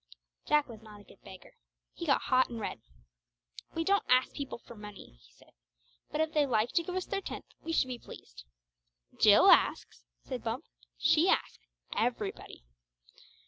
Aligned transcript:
Jack 0.47 0.67
was 0.67 0.81
not 0.81 0.99
a 0.99 1.03
good 1.03 1.21
beggar. 1.21 1.51
He 1.93 2.07
got 2.07 2.21
hot 2.23 2.49
and 2.49 2.59
red. 2.59 2.81
"We 3.75 3.83
don't 3.83 4.03
ask 4.09 4.33
people 4.33 4.57
for 4.57 4.73
money," 4.75 5.19
he 5.23 5.31
said; 5.31 5.51
"but 6.11 6.19
if 6.19 6.33
they 6.33 6.47
like 6.47 6.71
to 6.71 6.81
give 6.81 6.95
us 6.95 7.05
their 7.05 7.21
tenth 7.21 7.45
we 7.61 7.71
should 7.71 7.87
be 7.87 7.99
pleased." 7.99 8.45
"Jill 9.19 9.51
asks," 9.51 10.03
said 10.23 10.43
Bumps. 10.43 10.69
"She 10.97 11.29
asks 11.29 11.59
everybody!" 11.95 12.63